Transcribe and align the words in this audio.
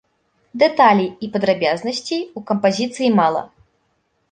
Дэталей 0.63 1.09
і 1.27 1.29
падрабязнасцей 1.35 2.21
у 2.41 2.45
кампазіцыі 2.51 3.15
мала. 3.21 3.47